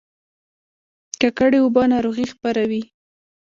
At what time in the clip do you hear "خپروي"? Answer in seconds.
2.33-2.81